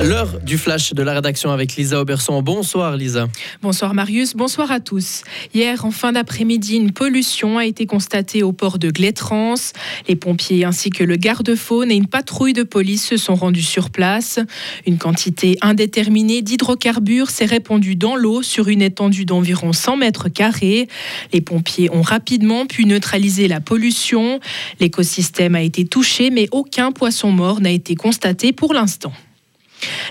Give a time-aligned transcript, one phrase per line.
[0.00, 2.40] L'heure du flash de la rédaction avec Lisa Auberson.
[2.40, 3.26] Bonsoir Lisa.
[3.62, 5.24] Bonsoir Marius, bonsoir à tous.
[5.54, 9.72] Hier, en fin d'après-midi, une pollution a été constatée au port de Glétrance.
[10.06, 13.90] Les pompiers ainsi que le garde-faune et une patrouille de police se sont rendus sur
[13.90, 14.38] place.
[14.86, 20.86] Une quantité indéterminée d'hydrocarbures s'est répandue dans l'eau sur une étendue d'environ 100 mètres carrés.
[21.32, 24.38] Les pompiers ont rapidement pu neutraliser la pollution.
[24.78, 29.12] L'écosystème a été touché, mais aucun poisson mort n'a été constaté pour l'instant.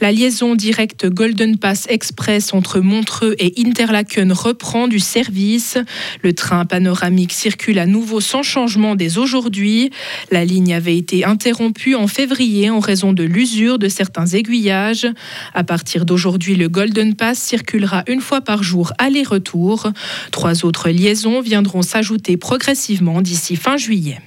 [0.00, 5.78] La liaison directe Golden Pass Express entre Montreux et Interlaken reprend du service.
[6.22, 9.90] Le train panoramique circule à nouveau sans changement dès aujourd'hui.
[10.30, 15.06] La ligne avait été interrompue en février en raison de l'usure de certains aiguillages.
[15.54, 19.92] À partir d'aujourd'hui, le Golden Pass circulera une fois par jour aller-retour.
[20.30, 24.18] Trois autres liaisons viendront s'ajouter progressivement d'ici fin juillet.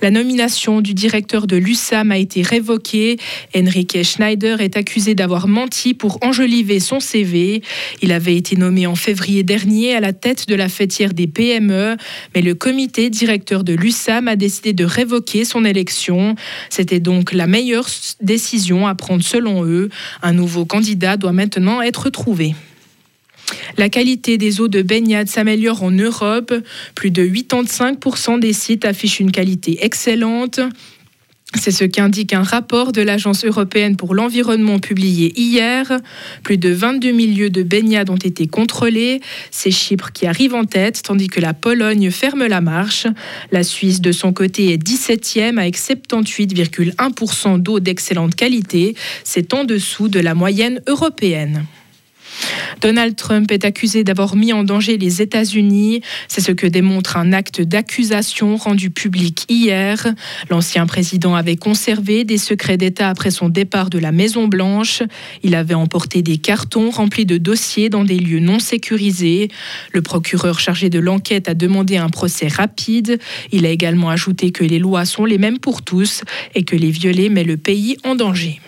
[0.00, 3.18] La nomination du directeur de l'USAM a été révoquée.
[3.54, 7.62] Enrique Schneider est accusé d'avoir menti pour enjoliver son CV.
[8.00, 11.96] Il avait été nommé en février dernier à la tête de la fêtière des PME,
[12.34, 16.34] mais le comité directeur de l'USAM a décidé de révoquer son élection.
[16.70, 17.88] C'était donc la meilleure
[18.20, 19.90] décision à prendre selon eux.
[20.22, 22.54] Un nouveau candidat doit maintenant être trouvé.
[23.76, 26.54] La qualité des eaux de baignade s'améliore en Europe.
[26.94, 30.60] Plus de 85% des sites affichent une qualité excellente.
[31.54, 36.00] C'est ce qu'indique un rapport de l'Agence européenne pour l'environnement publié hier.
[36.42, 39.20] Plus de 22 000 lieux de baignade ont été contrôlés.
[39.50, 43.06] C'est Chypre qui arrive en tête, tandis que la Pologne ferme la marche.
[43.50, 48.94] La Suisse, de son côté, est 17e avec 78,1% d'eau d'excellente qualité.
[49.22, 51.66] C'est en dessous de la moyenne européenne.
[52.80, 56.00] Donald Trump est accusé d'avoir mis en danger les États-Unis.
[56.28, 60.06] C'est ce que démontre un acte d'accusation rendu public hier.
[60.50, 65.02] L'ancien président avait conservé des secrets d'État après son départ de la Maison-Blanche.
[65.42, 69.48] Il avait emporté des cartons remplis de dossiers dans des lieux non sécurisés.
[69.92, 73.18] Le procureur chargé de l'enquête a demandé un procès rapide.
[73.52, 76.22] Il a également ajouté que les lois sont les mêmes pour tous
[76.54, 78.60] et que les violer met le pays en danger.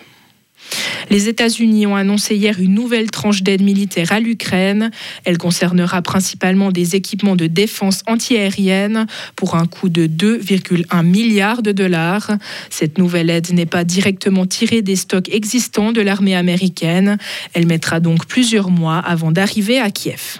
[1.09, 4.91] Les États-Unis ont annoncé hier une nouvelle tranche d'aide militaire à l'Ukraine.
[5.23, 9.05] Elle concernera principalement des équipements de défense antiaérienne
[9.35, 12.31] pour un coût de 2,1 milliards de dollars.
[12.69, 17.17] Cette nouvelle aide n'est pas directement tirée des stocks existants de l'armée américaine.
[17.53, 20.39] Elle mettra donc plusieurs mois avant d'arriver à Kiev.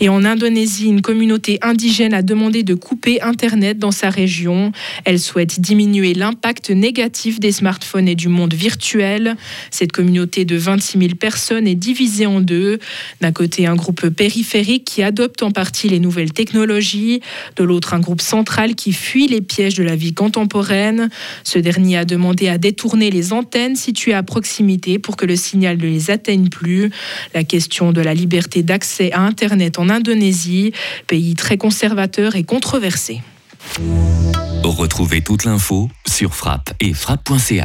[0.00, 4.72] Et en Indonésie, une communauté indigène a demandé de couper Internet dans sa région.
[5.04, 9.36] Elle souhaite diminuer l'impact négatif des smartphones et du monde virtuel.
[9.70, 12.78] Cette communauté de 26 000 personnes est divisée en deux.
[13.20, 17.20] D'un côté, un groupe périphérique qui adopte en partie les nouvelles technologies.
[17.56, 21.10] De l'autre, un groupe central qui fuit les pièges de la vie contemporaine.
[21.44, 25.76] Ce dernier a demandé à détourner les antennes situées à proximité pour que le signal
[25.76, 26.90] ne les atteigne plus.
[27.34, 30.72] La question de la liberté d'accès à Internet en Indonésie,
[31.06, 33.20] pays très conservateur et controversé.
[34.62, 37.64] Retrouvez toute l'info sur frappe et frappe.ch.